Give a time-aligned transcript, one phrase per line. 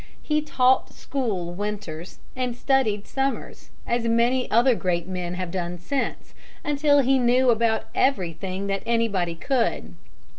[0.23, 6.33] He taught school winters and studied summers, as many other great men have done since,
[6.63, 9.93] until he knew about everything that anybody could.